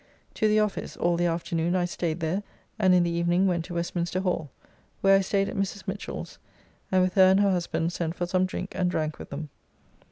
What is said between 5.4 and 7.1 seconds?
at Mrs. Michell's, and